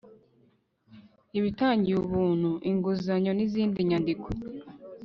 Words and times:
ibitangiwe 1.37 1.99
ubuntu 2.07 2.51
inguzanyo 2.69 3.31
n 3.33 3.39
izindi 3.45 3.79
nyandiko 3.89 4.27